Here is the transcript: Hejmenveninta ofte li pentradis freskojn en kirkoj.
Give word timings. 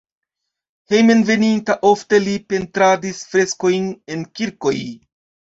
Hejmenveninta 0.93 1.75
ofte 1.89 2.21
li 2.25 2.35
pentradis 2.53 3.21
freskojn 3.35 3.87
en 4.17 4.29
kirkoj. 4.41 4.77